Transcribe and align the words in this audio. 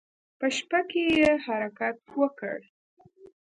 په 0.39 0.47
شپه 0.57 0.79
کې 0.89 1.03
يې 1.19 1.31
حرکت 1.45 1.97
وکړ. 2.19 2.57